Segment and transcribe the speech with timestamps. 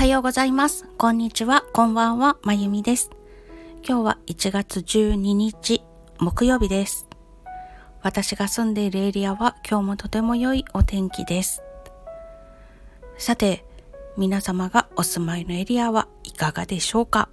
[0.00, 0.88] はようございます。
[0.96, 1.62] こんにちは。
[1.74, 2.38] こんばんは。
[2.42, 3.10] まゆみです。
[3.86, 5.82] 今日は1月12日
[6.18, 7.06] 木曜日です。
[8.00, 11.62] 私が住んでいるエリアは今日もとても良いお天気です。
[13.18, 13.66] さて、
[14.16, 17.28] 皆様がお住まいのエリアはいかがでしょうか？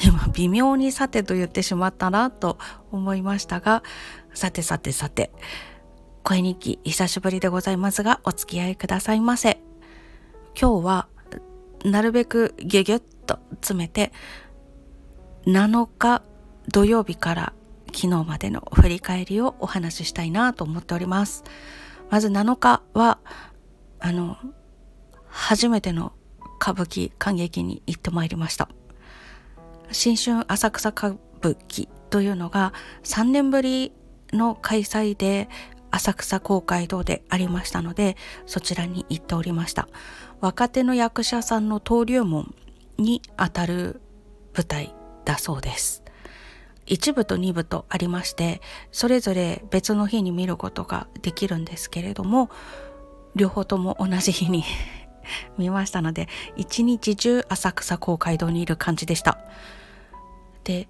[0.00, 2.56] 今微妙にさてと言ってしまったなと
[2.92, 3.82] 思いましたが、
[4.32, 5.32] さてさてさて、
[6.22, 9.60] 声日記久しぶりでございますがお付き合いくださいませ。
[10.56, 11.08] 今日は
[11.84, 14.12] なるべくギュギュッと詰めて
[15.46, 16.22] 7日
[16.68, 17.52] 土曜日から
[17.88, 21.44] 昨日までの振り返りをお話ししたいなと思っております。
[22.10, 23.18] まず7日は
[24.00, 24.36] あの
[25.26, 26.12] 初めての
[26.60, 28.68] 歌舞伎感激に行ってまいりました。
[29.92, 31.08] 新春浅草歌
[31.42, 32.72] 舞伎というのが
[33.04, 33.92] 3年ぶり
[34.32, 35.48] の開催で
[35.90, 38.16] 浅草公会堂でありましたので
[38.46, 39.88] そちらに行っておりました
[40.44, 42.54] 若手の役者さんの登竜門
[42.98, 44.02] にあたる
[44.54, 46.02] 舞台だそうです。
[46.84, 48.60] 1部と2部とありまして
[48.92, 52.50] それぞれ別の日に見ることができるんですけれども
[53.34, 54.64] 両方とも同じ日に
[55.56, 59.38] 見ましたので一日中浅草公会堂にいる感じでした。
[60.64, 60.88] で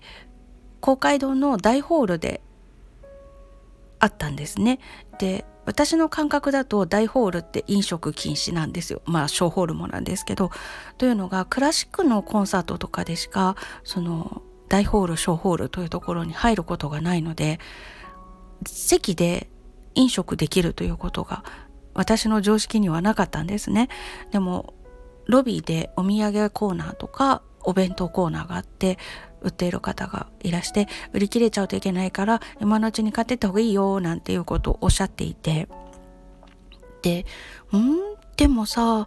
[0.80, 2.40] 公会堂の大ホールで
[4.04, 4.78] あったんですね。
[5.18, 9.00] で私の感覚だと大ホールって飲食禁止なんですよ。
[9.06, 10.50] まあ小ホールもなんですけど。
[10.98, 17.60] というのがクラシックのコンサートとかでしかその大ホール小ホールというところに入ることがないので
[18.66, 19.48] 席で
[19.94, 21.44] 飲食できるということが
[21.94, 23.88] 私の常識にはなかったんですね。
[24.32, 24.74] でも
[25.26, 28.98] ロビーでお土産コーナーとかお弁当コーナーがあって
[29.44, 35.68] 売っている方がいらして売り切れちゃうといけないから今のうちに買ってった方がいいよなんていうことをおっしゃっていて。
[37.02, 37.26] で
[37.72, 37.98] うん？
[38.36, 39.06] でもさ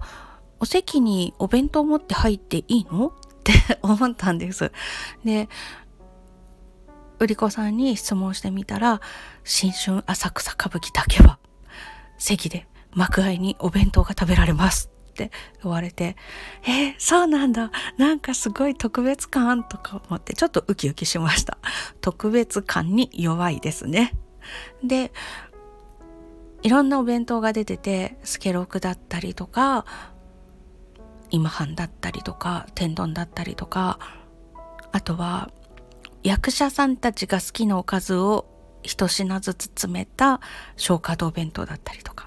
[0.60, 3.08] お席にお弁当持って入っていいの？
[3.08, 3.12] っ
[3.44, 4.72] て思ったんです。
[5.26, 5.50] で
[7.20, 9.02] 売り子さんに質問してみたら
[9.44, 11.40] 新春浅草歌舞伎だけは
[12.20, 14.92] 席で幕間にお弁当が食べられます。
[15.26, 15.32] って
[15.64, 16.16] 言われて、
[16.64, 17.72] えー、そうなんだ。
[17.98, 21.58] なんかすごい特別感とか思ってちょっとウキウキしました。
[22.02, 24.14] 特別感に弱いですね。
[24.84, 25.12] で、
[26.62, 29.86] いろんなお弁当が出てて、スケロクだったりとか、
[31.30, 34.00] 今半だったりとか、天丼だったりとか、
[34.92, 35.50] あとは
[36.24, 38.46] 役者さんたちが好きなおかずを
[38.84, 40.40] 一品ずつ詰めた
[40.78, 42.27] 消化堂弁当だったりとか。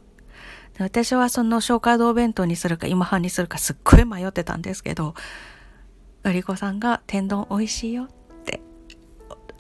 [0.85, 5.15] 私はその消化堂弁当にするか今半にするかすっごい迷ってたんですけど
[6.25, 8.09] うり子さんが天丼美味しいよっ
[8.45, 8.61] て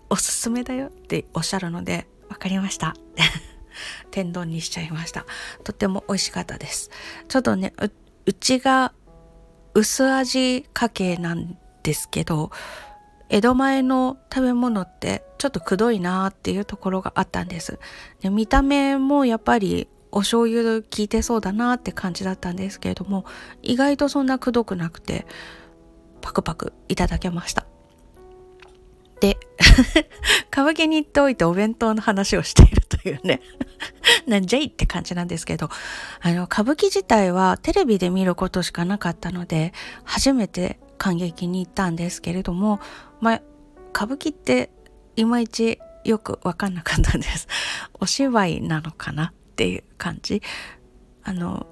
[0.08, 2.94] おすすめだよっておっしゃるので分かりました
[4.10, 5.24] 天丼にしちゃいました
[5.64, 6.90] とても美味しかったです
[7.28, 7.72] ちょっとね
[8.26, 8.92] うちが
[9.74, 12.50] 薄味家系なんですけど
[13.28, 17.78] 江戸前の食べ物ってちょっとくどいなーっていうところがあったんです。
[18.20, 23.24] で見た目もやっぱりお醤油効いてそうだなって感じだったんですけれども
[23.62, 25.26] 意外とそんなくどくなくて
[26.20, 27.66] パクパクいただけました。
[29.20, 29.38] で
[30.50, 33.42] 歌舞伎に行っておいてお弁当の話をしているというね
[34.26, 35.68] なんじゃいって感じなんですけど
[36.22, 42.80] あの歌舞伎自体はテレビで見ることしかなかったので初めて感激に行ったんですけれども
[43.20, 43.42] まあ
[43.94, 44.70] 歌舞伎って
[45.16, 47.46] いまいちよくわかんなかったんです。
[48.00, 49.34] お芝居なのかな？
[49.60, 50.40] っていう感じ。
[51.22, 51.66] あの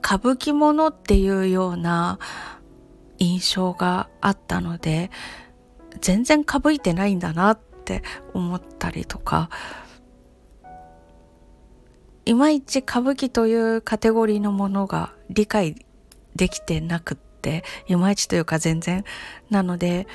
[0.00, 2.20] 歌舞伎ものっていうような
[3.18, 5.10] 印象があったので
[6.00, 9.50] 全然かぶいてないんだなって思ったりとか
[12.24, 15.74] いまいち歌舞伎というカテゴリーのものが理解
[16.36, 19.04] できてなくっていまいちというか全然
[19.50, 20.06] なので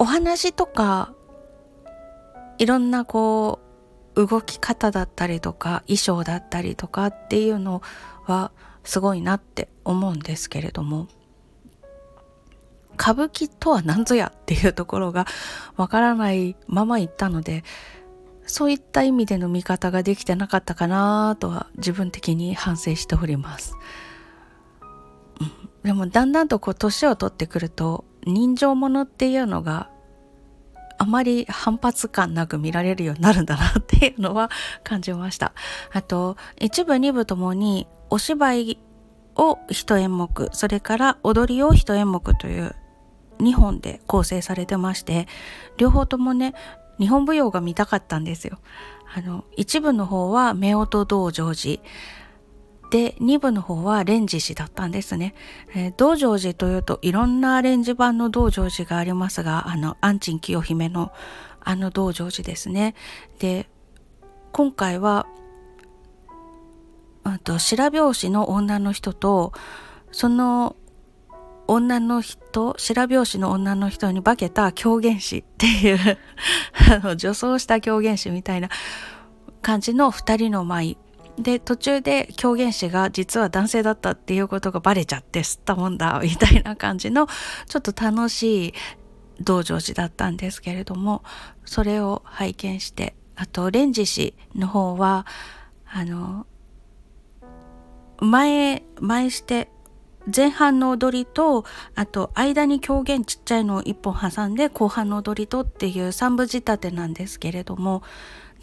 [0.00, 1.14] お話とか
[2.58, 3.69] いろんなこう
[4.26, 7.82] 動き方だったりとか衣装だったりとかっていうの
[8.26, 8.52] は
[8.84, 11.08] すごいなって思うんですけれども
[12.94, 15.26] 歌舞伎とは何ぞやっていうところが
[15.76, 17.64] わからないまま行ったので
[18.46, 23.76] そういった意味での見方ができてなかったかなとは自分的に反省しております。
[25.84, 29.89] でもだんだんとこう年を取ってくると人情ものっていうのが
[31.00, 34.50] あまり反発感なく見られるようになるんだなっていうのは
[34.84, 35.54] 感じました。
[35.94, 38.78] あと、一部二部ともにお芝居
[39.34, 42.76] を一演目、それから踊りを一演目という
[43.38, 45.26] 2本で構成されてまして、
[45.78, 46.52] 両方ともね、
[46.98, 48.58] 日本舞踊が見たかったんですよ。
[49.14, 51.82] あの、一部の方は夫婦道成寺。
[52.90, 55.34] で2部の方はレンジ師だったんですね、
[55.74, 61.12] えー、道成寺というといろんなアレンジ版の道成寺がありますがあの安珍清姫の
[61.62, 62.94] あの道成寺ですね。
[63.38, 63.68] で
[64.52, 65.26] 今回は
[67.44, 69.52] と白拍子の女の人と
[70.12, 70.76] その
[71.66, 75.98] 女の人白拍子の女の人に化けた狂言師っていう
[76.92, 78.68] あの女装した狂言師みたいな
[79.62, 80.96] 感じの2人の舞
[81.38, 87.26] で途中で狂言師が実は男性だったっていうことがバレちゃって吸ったもんだみたいな感じの
[87.66, 88.74] ちょっと楽しい
[89.40, 91.22] 道成寺だったんですけれども
[91.64, 95.26] それを拝見してあと蓮司氏の方は
[95.86, 96.46] あの
[98.20, 99.70] 前前して
[100.34, 108.02] 前半の踊りとあと間に狂言ちっちゃいのを1本挟んで後半の踊りとっていう3部仕立てなんですけれども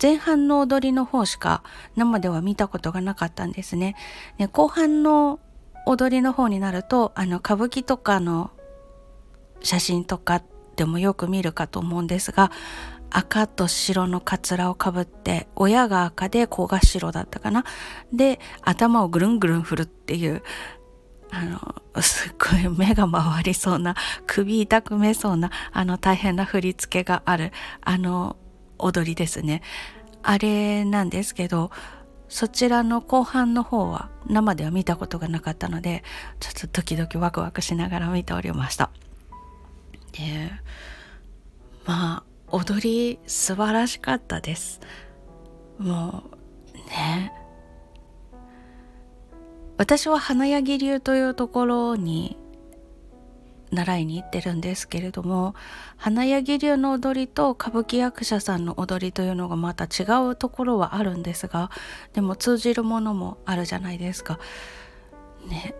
[0.01, 1.63] 前半の踊りの方しか
[1.95, 3.95] 生では見たことがなかったんですね。
[4.37, 5.39] で後半の
[5.85, 8.51] 踊りの方になるとあの歌舞伎とかの
[9.61, 10.43] 写真とか
[10.75, 12.51] でもよく見るかと思うんですが
[13.09, 17.63] 赤と白のカツラをかぶって親が赤で子が白だったかな
[18.13, 20.43] で頭をぐるんぐるん振るっていう
[21.29, 23.95] あのすっごい目が回りそうな
[24.25, 27.51] 首痛くめそうなあの大変な振り付けがある
[27.81, 28.37] あの
[28.79, 29.61] 踊りですね。
[30.23, 31.71] あれなんですけど
[32.27, 36.03] そちらの後半の方は生では見たことがなかったので
[36.39, 38.89] ちょっとドキドキワクワクしながら見ておりました。
[40.11, 40.51] で
[41.85, 44.81] まあ踊り素晴らしかったです。
[45.77, 46.23] も
[46.73, 47.33] うね。
[49.77, 52.35] 私は花柳流というところに
[53.71, 55.55] 習いに行ってるんですけれども
[55.97, 61.69] 花柳流の踊りと歌舞伎役者さんの踊りというのがまた違うところはあるんですが
[62.13, 64.39] でも通じるものもあるじゃないですか。
[65.47, 65.73] ね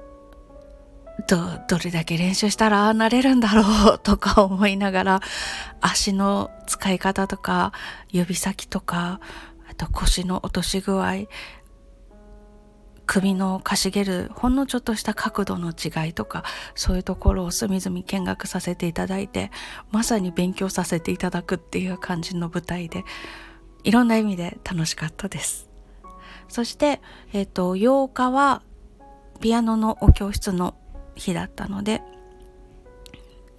[1.28, 1.38] ど
[1.68, 5.20] どれだけ練習したらああなれるんだろうとか思いながら
[5.82, 7.74] 足の使い方とか
[8.12, 9.20] 指先とか
[9.70, 11.26] あと腰の落とし具合
[13.08, 16.44] 首のかしげるほんのちょっとした角度の違いとか
[16.76, 19.50] そういうところを隅々見学させていただいて
[19.92, 23.06] まさに勉強させていただくっていう感じの舞台で
[23.84, 25.70] いろんな意味で楽しかったです。
[26.50, 27.02] そして、
[27.34, 28.62] え、ー、と8日は
[29.40, 30.76] ピアノのお教室の
[31.16, 32.02] 日だったので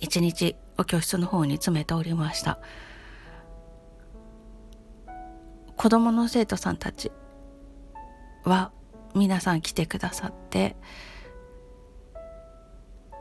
[0.01, 2.59] 一日お教室の方に詰めておりました。
[5.77, 7.13] 子供の生徒さんたち
[8.45, 8.73] は
[9.15, 10.77] 皆さん来てくださって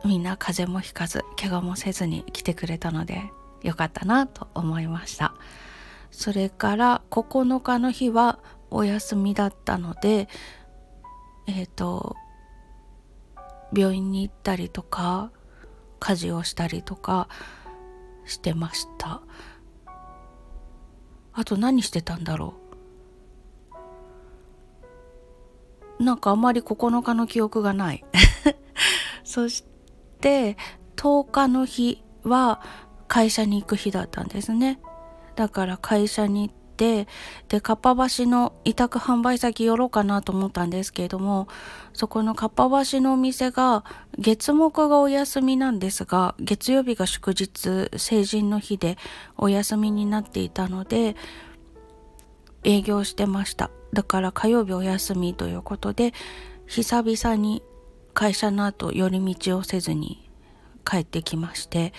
[0.04, 3.22] みんな風邪もひかず怪我もせずに来てくれたので
[3.62, 5.34] よかったなと思いました。
[6.10, 8.38] それから9日の日は
[8.70, 10.28] お休みだったので
[11.46, 12.16] えっ、ー、と
[13.74, 15.30] 病院に行ったりとか
[15.98, 17.28] 家事をしたりとか
[18.24, 19.20] してました。
[21.32, 22.67] あと何してたんだろう？
[25.98, 28.04] なんかあまり9日の記憶がない。
[29.24, 29.64] そし
[30.20, 30.56] て
[30.96, 32.60] 10日の日は
[33.08, 34.80] 会社に行く日だったんですね。
[35.34, 37.08] だから会社に行って
[37.48, 41.48] でかっぱ橋の委託販売先寄ろうかなと思ったんですけれども
[41.92, 43.84] そこのかっぱ橋のお店が
[44.18, 48.96] 月木がお休みなんですが月曜日が祝日成人の日で
[49.36, 51.16] お休みになっていたので
[52.64, 53.70] 営業してました。
[53.92, 56.12] だから火曜日お休みということで
[56.66, 57.62] 久々に
[58.14, 60.28] 会社の後寄り道をせずに
[60.84, 61.92] 帰ってきまして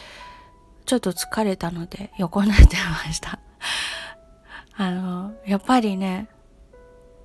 [0.86, 3.39] ちょっと疲れたので横になってました
[4.75, 6.29] あの、やっぱりね、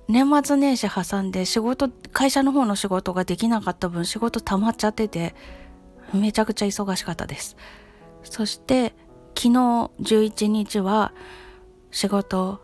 [0.07, 5.33] 年末年始挟んで仕事、会社の方の仕事ができなかった分仕事溜まっちゃってて、
[6.13, 7.55] めちゃくちゃ忙しかったです。
[8.23, 8.93] そして、
[9.35, 9.49] 昨日
[9.99, 11.11] 11日は
[11.91, 12.61] 仕事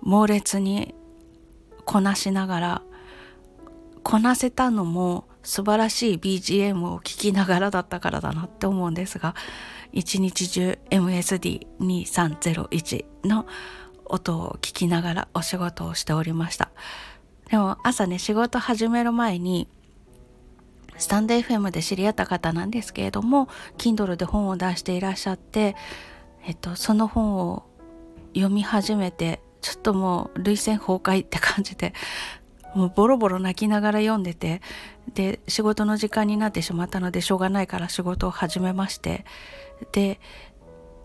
[0.00, 0.94] 猛烈に
[1.90, 2.82] こなしながら、
[4.04, 9.34] こなせたのも素晴らしい BGM を聴きながらだったからだなって思うんですが、
[9.90, 13.44] 一日中 MSD2301 の
[14.04, 16.70] 音を聞きながらお仕事をしておりました。
[17.50, 19.66] でも朝ね仕事始める前に
[20.96, 25.74] スタンド FM で知り合った方なんですけれども Kindle で本を出していらっしゃって、
[26.46, 27.64] えっと、その本を
[28.32, 31.94] 読み始めてちょっともう涙腺崩壊って感じで
[32.74, 34.60] もうボロボロ泣きながら読んでて
[35.14, 39.24] で仕事の時間になってしまったのでしょうがないから仕事を始めまして
[39.92, 40.20] で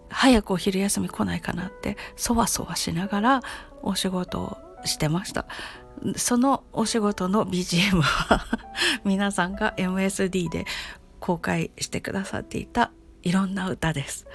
[0.09, 3.41] 早くお昼休み来ないかなってそわそわしながら
[3.81, 5.45] お仕事をしてました
[6.15, 8.45] そのお仕事の BGM は
[9.03, 10.65] 皆さんが MSD で
[11.19, 12.91] 公開してくださっていた
[13.23, 14.27] いろんな歌です。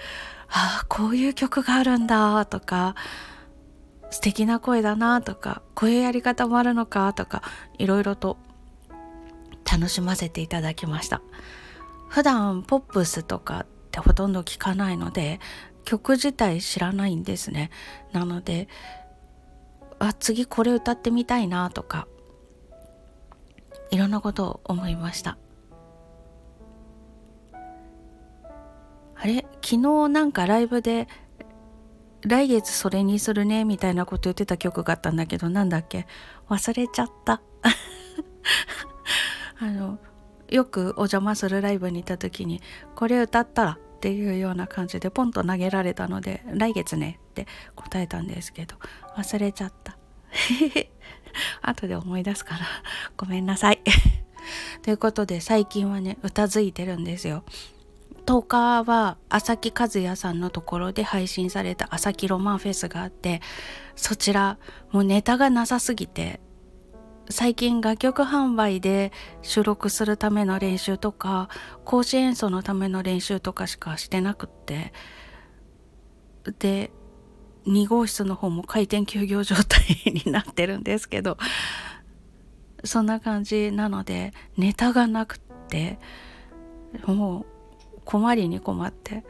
[0.49, 2.97] ああ、こういう曲があるんだとか、
[4.11, 7.43] 素敵な声だなとか、こういうやり方もあるのかとか、
[7.79, 8.37] いろいろと
[9.71, 11.23] 楽しませていただきました。
[12.09, 15.39] 普段ポップスとかってほとんど聞かないので、
[15.85, 17.71] 曲自体知らないんですね。
[18.13, 18.69] なので、
[19.99, 22.09] あ、次これ歌ってみたいなとか、
[23.91, 25.39] いろんなことを思いました。
[29.15, 29.47] あれ？
[29.63, 31.07] 昨日なんかライブで
[32.23, 36.07] 来月それにするねみたいなこと言ってた曲があったんだけどなんだっけ？
[36.49, 37.41] 忘れちゃった。
[39.61, 39.99] あの
[40.49, 42.61] よくお邪魔するライブに行った時に
[42.97, 47.47] これ歌ったらっていうような感じでポンと投げられたので来月ねって
[47.77, 48.77] 答えたんですけど
[49.17, 49.97] 忘れちゃった。
[51.63, 52.61] 後で思い出すから
[53.17, 53.81] ごめんなさい。
[54.83, 57.45] ということで最近はね歌づいてるんですよ。
[58.27, 63.41] 10日は朝木和也さんのところで配信された朝木ロマンフェスがあって
[63.97, 64.59] そちら
[64.93, 66.41] もうネタがなさすぎて
[67.29, 69.13] 最近楽曲販売で
[69.43, 71.49] 収録するための練習とか
[71.85, 74.93] 講師演奏のための練習とかしかしてなくって
[76.59, 76.91] で
[77.67, 81.39] 2号室の方も開店休業状態になってるんですけど
[82.85, 85.99] そんな感じなのでネタがなくって
[87.07, 87.47] もう
[88.11, 89.25] 困りに困って。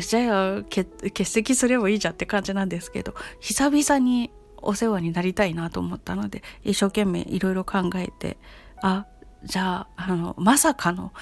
[0.00, 8.36] じゃあ欠席すればいいじゃんって感じなんですけど久々にお世話になりたいなと思ったので一生懸命いろいろ考えて
[8.82, 9.06] あ
[9.44, 11.12] じゃああのまさかの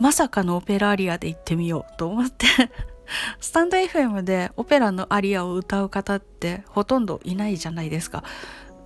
[0.00, 2.46] まさかのオペラアリアで行ってみようと思って。
[3.40, 8.24] スタンド FM でオペラのアリアを歌う方ってほとんどいないじゃないですか。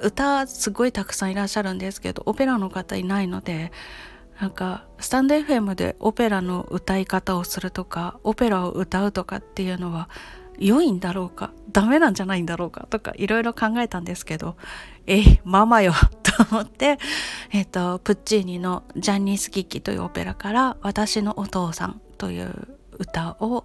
[0.00, 3.70] 歌すごいたくさんいらっしゃるんですけどオペラの方いないので
[4.40, 10.08] なんかスタンド FM でオペラの歌い方をするとかオペラを歌うとかっていうのは
[10.58, 14.56] 良いんだろうかダメなんじゃないんだろうかとかいろいろ考えたんですけど
[15.06, 16.98] えママよ と思って
[17.50, 23.64] えっ、とプッチーニの「ジャンニスキッキ」というオペラから「私のお父さん」という歌を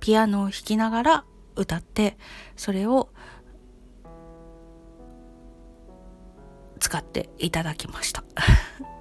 [0.00, 2.16] ピアノを弾きながら歌って
[2.56, 3.08] それを
[6.78, 8.22] 使っていただきました。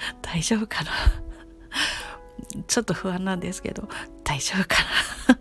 [0.22, 0.90] 大丈夫かな？
[2.66, 3.88] ちょっと不安なんですけど
[4.24, 4.76] 大丈夫か
[5.28, 5.38] な？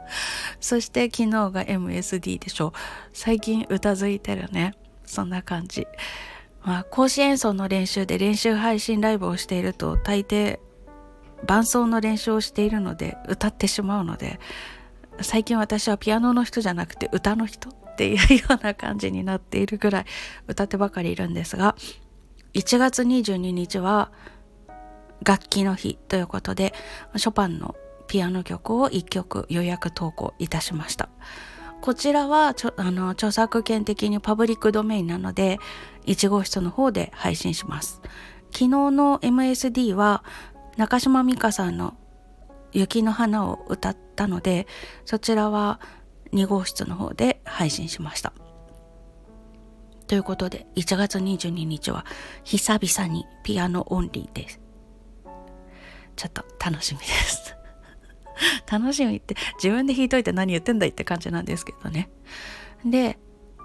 [0.60, 2.72] そして昨日が MSD でしょ。
[3.12, 4.74] 最近歌づいてるね。
[5.04, 5.86] そんな感じ。
[6.62, 10.58] まあ講師演奏の練習で練習配信ライブをしていると大抵
[11.46, 14.40] 伴奏の練習をしているので歌ってしまうので
[15.20, 20.04] 最近私はピアノの人じゃなくて歌の人っていうような感じになっているぐらい
[20.48, 21.76] 歌ってばかりいるんですが
[22.54, 24.10] 1月22日は
[25.22, 26.72] 楽器の日ということで
[27.16, 27.74] ショパンの
[28.06, 31.08] ピアノ曲を1曲予約投稿いたしました。
[31.80, 35.58] こちらはあの著作権的にパブリックドメインなので
[36.06, 38.00] 1号室の方で配信します。
[38.52, 40.24] 昨日の MSD は
[40.76, 41.94] 中島美嘉さんの
[42.72, 44.66] 雪の花を歌ったので
[45.04, 45.80] そちらは
[46.32, 48.32] 2号室の方で配信しました。
[50.14, 52.06] ということで1月22日は
[52.44, 54.60] 久々にピアノオンリーです。
[56.14, 57.56] ちょっと楽しみです。
[58.70, 62.10] 楽しみって自分で弾いといて何言ってんだいって感じなんですけどね。
[62.84, 63.18] で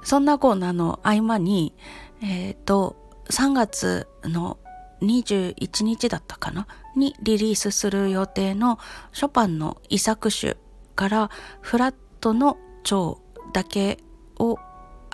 [0.04, 1.76] そんなコーナーの合間に
[2.24, 4.58] えっ、ー、と3月の
[5.04, 6.66] 21日だったかな？
[6.96, 8.80] にリリースする予定の
[9.14, 10.58] ショパンの遺作集
[10.96, 11.30] から
[11.62, 13.22] フラットの蝶
[13.54, 14.00] だけ
[14.40, 14.58] を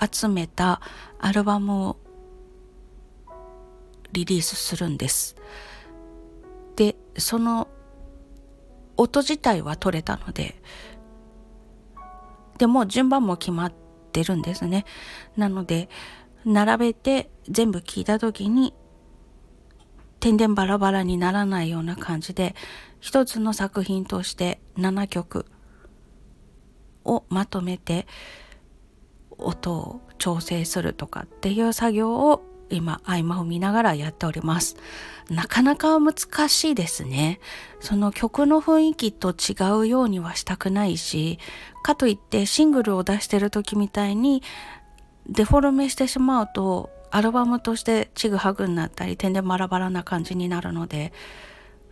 [0.00, 0.80] 集めた
[1.18, 1.96] アルバムを
[4.12, 5.36] リリースするんです。
[6.76, 7.68] でその
[8.96, 10.60] 音自体は取れたので
[12.58, 13.72] でも順番も決まっ
[14.12, 14.84] てるんですね。
[15.36, 15.88] なので
[16.44, 18.72] 並べて全部聞いた時に
[20.20, 22.54] 点々バラバラにならないような感じで
[23.00, 25.46] 一つの作品として7曲
[27.04, 28.06] をまとめて
[29.38, 34.76] 音を調整するとかっていう作業を今合間を見ながらやっております。
[35.30, 36.14] なかなか難
[36.48, 37.40] しいですね。
[37.80, 41.38] その曲の雰囲気と違うようにはしたくないし、
[41.82, 44.42] かといってシングルを出してる時みたいに
[45.28, 51.12] デフォルメしてしまうとアルバムとしてちぐはぐになったり点でバラバラな感じになるので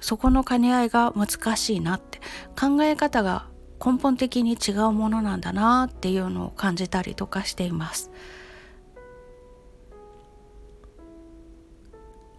[0.01, 2.19] そこの兼ね合いが難しいなって
[2.59, 3.47] 考え方が
[3.85, 8.11] 根本的に違うものなんだなっていうのを感じたりとかしています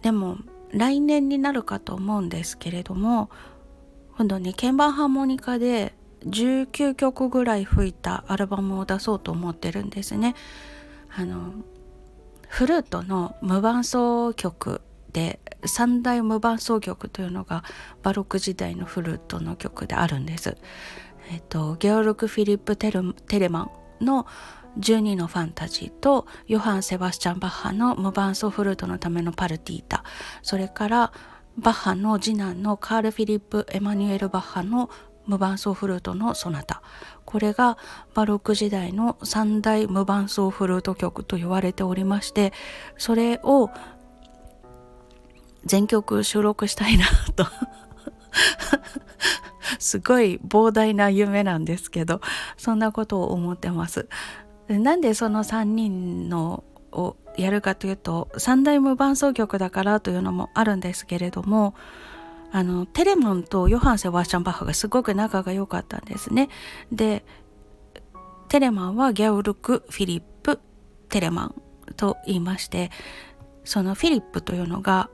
[0.02, 0.38] でも
[0.70, 3.30] 来年になるかと思うんですけれども
[4.16, 5.94] 今度ね鍵盤ハーモニカで
[6.26, 10.34] 19曲ぐらい吹いたアルバムを出そうと思ってるんですね。
[11.14, 11.52] あの
[12.48, 14.80] フルートの無伴奏曲
[15.12, 17.64] で三大無伴奏曲というのが
[18.02, 20.56] バロック時代のフルートの曲であるんです。
[21.30, 24.26] えっと、ゲオルク・フィリップ・テレマンの
[24.78, 30.04] 12のファンタジーとヨハン・セバスチャン・バッハの無伴奏フルートのためのパルティータ。
[30.42, 31.12] それから
[31.56, 34.90] バッハの次男のカール・フィリップ・エマニュエル・バッハの
[35.26, 36.82] 無伴奏フルートのソナタ。
[37.24, 37.78] これが
[38.14, 42.52] バロック時代の三大無伴奏フルート曲と言われておりまして
[42.96, 43.70] それを
[45.64, 47.46] 全曲収録したいなと。
[49.78, 52.20] すごい膨大な夢なんですけど
[52.56, 54.08] そんなことを思ってます
[54.68, 61.74] なんでその3人のをやるかというと三大無伴奏曲だからというのもあるんですけれども
[62.52, 66.48] あのテレモンとヨハン・セバスチャン・バッハがすごく仲が良かったんですね。
[66.90, 67.24] で
[68.48, 70.60] テレマンはギャウルク・フィリップ・
[71.08, 71.54] テレマン
[71.96, 72.90] と言いまして
[73.64, 75.10] そのフィリップというのが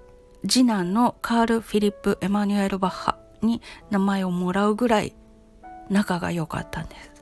[0.47, 5.15] 次男のカール・フィリップ・エマニュエル・バッハに名前をもらうぐらい
[5.89, 7.13] 仲が良かったんです。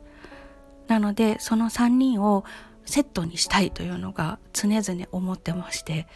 [0.88, 2.44] なのでその3人を
[2.84, 6.06] セットにしたいというのが常々思ってまして。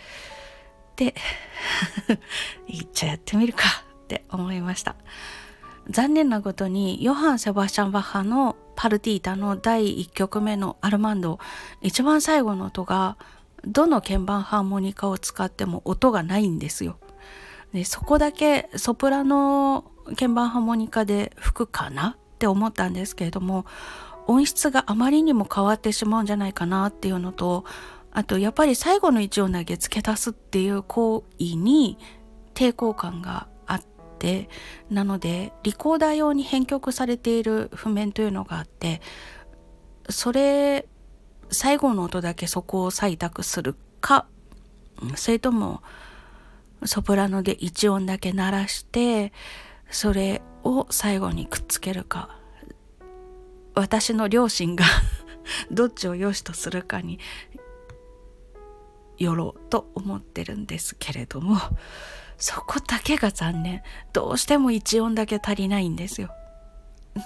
[0.97, 1.15] で
[2.69, 3.65] いっちゃやってみるか
[4.05, 4.97] って思いました。
[5.91, 11.39] 残念なことにヨハン・セバスチャン・バッハのパルティータの第1曲目のアルマンド。
[11.83, 13.17] 一番最後の音が
[13.67, 16.99] どの鍵盤ハーモニカを使っても音がないんですよ。
[17.73, 23.65] でそこだけソプラノ鍵盤ハーモニカで吹くかなって思ったんですけれども
[24.27, 27.65] 音質があまりにも変わってしまうんじゃないかなっていうのと
[28.13, 31.99] あとやっぱり最後の位置を投げ付け足すっていう行為に
[32.55, 33.83] 抵抗感があっ
[34.19, 34.49] て
[34.89, 39.03] なのでリコーダー用に編曲されている譜面というのがあって
[40.09, 40.87] それ
[41.51, 44.27] 最後の音だけそこを採択するか
[45.17, 45.83] それとも
[46.85, 49.33] ソプラノで1音だけ鳴らして
[49.91, 52.39] それを最後にくっつけるか。
[53.75, 54.85] 私の両親が
[55.71, 57.19] どっちを良しとするかに
[59.19, 61.59] よろうと思ってるんですけれども
[62.37, 63.83] そこだけが残念。
[64.13, 66.29] どうしても1音だけ足りないんですよ。
[67.15, 67.25] ね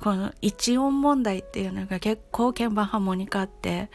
[0.00, 3.90] この1音問題っていうのが結構鍵盤ハーモニカって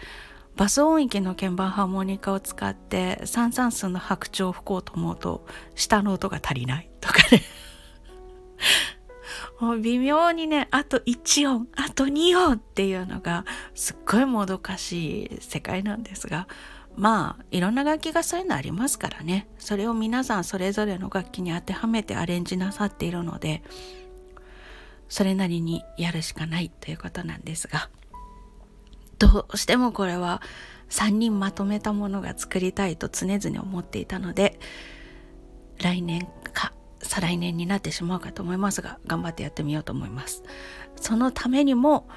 [0.55, 7.41] バス音域の鍵盤ハーモニカを使って三三数の白鳥を吹こうと思うと下の音が足りないとかね。
[9.59, 16.47] もう微妙にねあと1音あと2音っていうのがすっごいもどかしい世界なんですが
[16.95, 19.47] まあいろんな楽器がそういうのありますからね。
[19.57, 23.63] それを皆さんそれぞれの楽器に当てはめてアレンジなさっているので
[25.09, 27.89] それなりにやるしかないということなんですが。
[29.19, 30.41] どうしてもこれは
[30.89, 34.59] 3人まとめたものが作りたいと常々思っていたので
[35.79, 40.43] 来年か再来年になってしまうかと思いますが頑張ってやってみようと思います。
[40.95, 42.07] そのためにも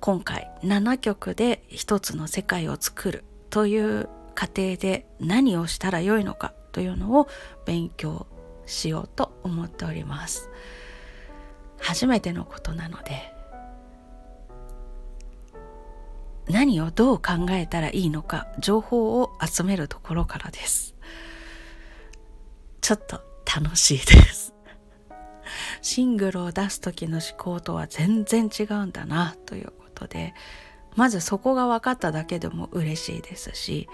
[0.00, 7.28] 今回7曲で一つの世界を作るという過程で何をしたらよいのかというのを
[7.66, 8.26] 勉強
[8.66, 10.50] しようと思っております。
[11.80, 13.34] 初めてのことなので
[16.50, 20.94] 何をどう考えたらいいのか情報を集めるところからです。
[22.80, 24.54] ちょっと楽しいです。
[25.82, 30.34] シングルを出す時の思考とは全然違うんだなということで
[30.96, 33.88] まずそこが分かっただけでも嬉しいですし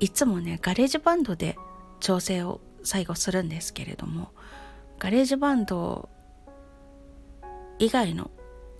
[0.00, 1.56] いつもねガレージバンドで
[2.00, 4.30] 調整を最後するんですけれども
[4.98, 6.08] ガレージバンド
[7.78, 8.30] 以外の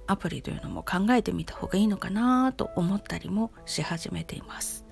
[0.07, 4.85] アプリというのも考えてみた方がいいのかなと思ったりもし始めています。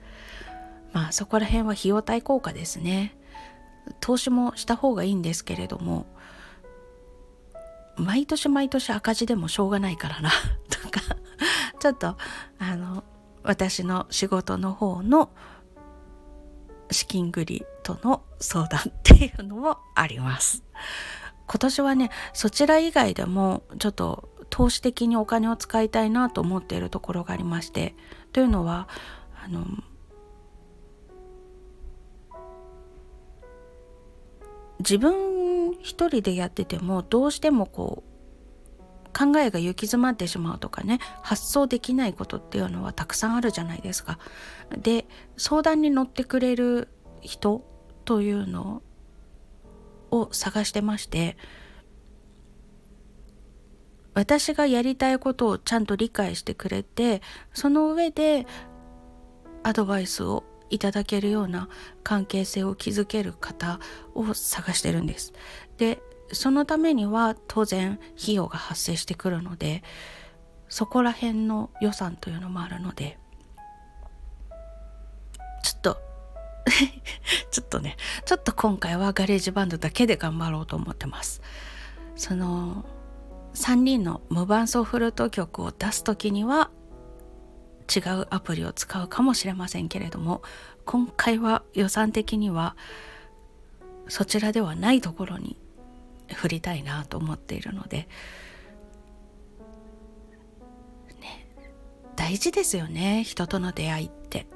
[0.93, 3.17] まあそこら辺は費用対効果ですね。
[4.01, 6.07] 投資もした方がいいんですけれども
[7.97, 10.31] 毎年毎年赤字でもしょうがないからな
[10.71, 11.01] とか
[11.81, 12.17] ちょっと
[12.59, 13.03] あの
[13.43, 15.31] 私の仕事の方の
[16.91, 20.63] 資金繰りとの相談っていうのもあります。
[21.47, 27.97] 今年はねそちら以外でもちょっと投資的にお金を使いたいなと思っているところがありまして
[28.33, 28.87] というのは
[29.43, 29.65] あの
[34.81, 38.13] 自分一人でやっててもどうしてもこう
[39.19, 44.19] 考えが行き詰まってしまうとかね発想できないことっていうのはたくさんあるじゃないですか。
[44.77, 45.07] で
[45.39, 46.89] 相談に乗ってくれる
[47.23, 47.65] 人
[48.05, 48.83] というの
[50.11, 51.39] を探してまして
[54.15, 57.23] 私がやりたいことをちゃんと理解してくれて
[57.53, 58.47] その上で
[59.63, 61.69] アドバイスをいただけるような
[62.03, 63.79] 関係性を築ける方
[64.15, 65.33] を探してるんです。
[65.77, 69.83] でそのためには当然費用が発生してくるので
[70.69, 73.19] そこら辺の予算というのもあるので
[75.63, 75.99] ちょっと
[77.51, 81.43] ちょっとねちょっと今回はガレージバンドだけで頑張ろうと思ってます
[82.17, 82.87] その
[83.55, 86.71] 3人の無伴奏フルート曲を出す時には
[87.95, 90.43] 違うアプリを使うかもしれませんけれども
[90.85, 92.77] 今回は予算的には
[94.09, 95.59] そちらではないところに
[96.33, 98.09] 振りたいなと思っているので、
[101.21, 101.47] ね、
[102.17, 104.47] 大事ですよね人との出会いって。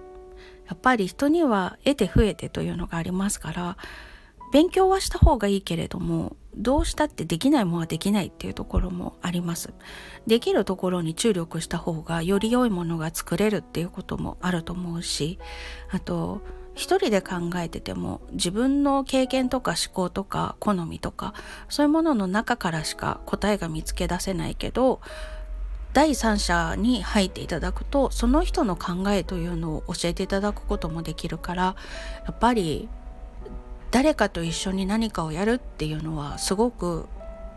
[0.67, 3.77] やっぱり人には得て増えてというのがありますから
[4.53, 9.75] 勉強はした方がいいけれどもどうしたってできないものはできないっていうところもあります。
[10.27, 15.39] できるところに注力した方がより良いものが作れるっていうこともあると思うし
[15.91, 16.41] あと
[16.75, 21.33] 一人で考えてても自分の経験とか思考とか好みとか
[21.69, 25.01] そういうものの中からしか答えが見つけ出せないけど
[25.95, 31.77] 第三者に入っていただくとその人の考えというのを教えていただくこともできるから
[32.27, 32.91] やっぱり
[33.97, 37.07] 誰かと一緒に何かをやるっていうのはすごく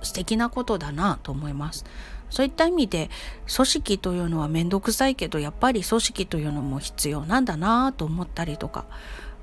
[0.01, 1.83] 素敵なことだなと思います。
[2.29, 3.09] そういった意味で
[3.53, 8.85] 組織というのは面倒くさいけどやっぱり組織というのも必要なんだなと思ったりとか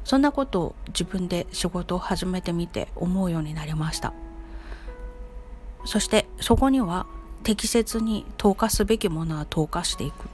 [0.04, 4.14] そんなことを自分で仕事を始めてみて思うようになりました
[5.85, 7.06] そしてそこには
[7.42, 10.28] 適切に投下すべきものは投下していく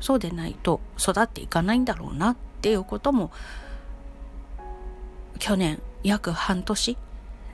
[0.00, 3.32] そうでないと育っていかないんだろうなっていうことも
[5.38, 6.96] 去年約半年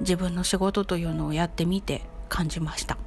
[0.01, 2.99] 自分の仕事というのをやってみて感じました。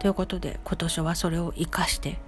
[0.00, 2.18] ということで今年はそれを生かして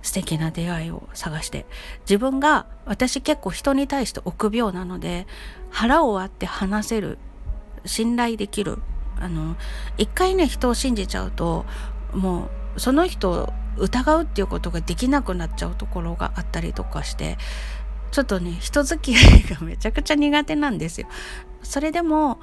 [0.00, 1.66] 素敵な出会いを探して
[2.02, 5.26] 自分が私結構人に対して臆病なので
[5.70, 7.18] 腹を割って話せる
[7.84, 8.78] 信頼できる
[9.20, 9.56] あの
[9.98, 11.66] 一回ね人を信じちゃうと
[12.14, 17.36] もうその人を疑うっていうことができなくなっちゃうところがあったりとかして
[18.16, 21.06] ちょっとね人付き合いがめちゃくちゃ苦手なんですよ。
[21.62, 22.38] それでも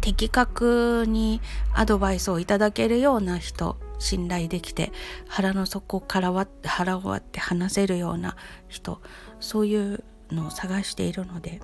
[0.00, 1.40] 的確に
[1.74, 4.92] アドバイスをいただけるような人信頼できて
[5.26, 8.36] 腹の底から割って腹を割って話せるような
[8.68, 9.00] 人
[9.40, 11.60] そういうのを探しているので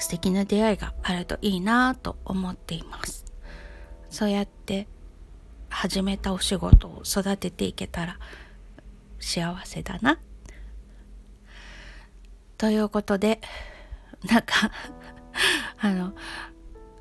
[0.00, 3.24] 素敵な出会いがあるといいなと思っています
[4.10, 4.88] そうやって
[5.68, 8.18] 始めたお仕事を育てていけたら
[9.20, 10.18] 幸せだな
[12.56, 13.40] ということで
[14.28, 14.72] なんか
[15.78, 16.12] あの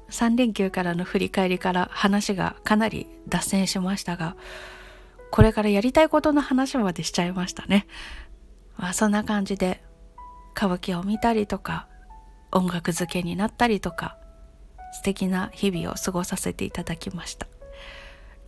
[0.09, 4.35] 3連休からの振り返りから話がかなり脱線しましたが
[5.31, 7.85] これからやりたいことの話までしちゃいましたね。
[8.77, 9.83] まあ、そんな感じで
[10.55, 11.87] 歌舞伎を見たりとか
[12.51, 14.17] 音楽漬けになったりとか
[14.93, 17.47] 素敵な日々を過ごさせていただきました。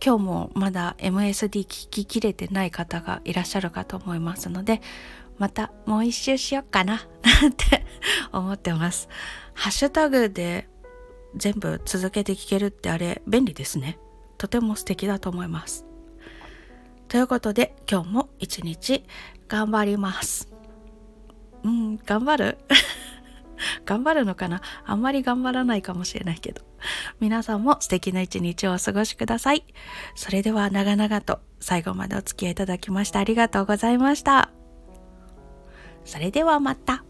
[0.04, 4.80] 今日もまだ MSD 聞ききれてない方がいらっしゃるかと思いますので
[5.38, 7.02] またもう一周しよっかな
[7.42, 7.84] なんて
[8.32, 9.08] 思ってます。
[9.54, 10.68] ハッシュタグで
[11.34, 13.98] 全部続けて聞けるってあれ便利ですね。
[14.38, 15.86] とても素敵だと思います。
[17.08, 19.04] ということで今日も一日
[19.48, 20.52] 頑張ります。
[21.62, 22.58] うん、頑張る？
[23.84, 24.62] 頑張るのかな？
[24.84, 26.62] あんまり頑張らないかもしれないけど。
[27.20, 29.64] 皆さんも素敵な一日をお過ごしください。
[30.14, 34.50] それでは長々と最後までお付き合いいただきましてありがとうございました。
[36.04, 37.04] それではまた。